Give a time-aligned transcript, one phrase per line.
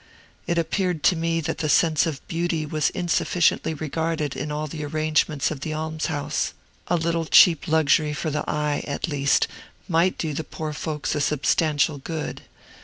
[0.47, 4.83] It appeared to me that the sense of beauty was insufficiently regarded in all the
[4.83, 6.53] arrangements of the almshouse;
[6.87, 9.47] a little cheap luxury for the eye, at least,
[9.87, 12.41] might do the poor folks a substantial good.